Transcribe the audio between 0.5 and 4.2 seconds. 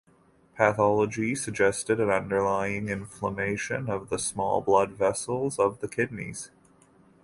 Pathology suggested an underlying inflammation of the